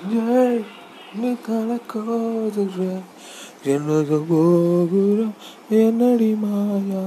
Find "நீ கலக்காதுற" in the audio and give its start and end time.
1.14-2.78